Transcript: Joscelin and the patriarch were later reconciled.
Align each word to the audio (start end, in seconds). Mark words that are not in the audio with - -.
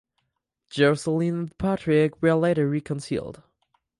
Joscelin 0.71 1.29
and 1.31 1.49
the 1.49 1.55
patriarch 1.59 2.19
were 2.23 2.33
later 2.33 2.67
reconciled. 2.67 3.43